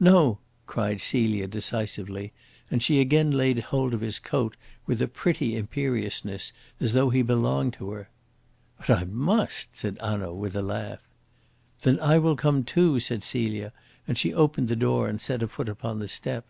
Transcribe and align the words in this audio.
"No!" 0.00 0.38
cried 0.64 1.02
Celia 1.02 1.46
decisively, 1.46 2.32
and 2.70 2.82
she 2.82 3.02
again 3.02 3.30
laid 3.30 3.58
hold 3.58 3.92
of 3.92 4.00
his 4.00 4.18
coat, 4.18 4.56
with 4.86 5.02
a 5.02 5.06
pretty 5.06 5.54
imperiousness, 5.58 6.54
as 6.80 6.94
though 6.94 7.10
he 7.10 7.20
belonged 7.20 7.74
to 7.74 7.90
her. 7.90 8.08
"But 8.78 8.88
I 8.88 9.04
must," 9.04 9.76
said 9.76 9.98
Hanaud 10.00 10.36
with 10.36 10.56
a 10.56 10.62
laugh. 10.62 11.06
"Then 11.82 12.00
I 12.00 12.16
will 12.16 12.34
come 12.34 12.64
too," 12.64 12.98
said 12.98 13.22
Celia, 13.22 13.74
and 14.08 14.16
she 14.16 14.32
opened 14.32 14.68
the 14.68 14.74
door 14.76 15.06
and 15.06 15.20
set 15.20 15.42
a 15.42 15.48
foot 15.48 15.68
upon 15.68 15.98
the 15.98 16.08
step. 16.08 16.46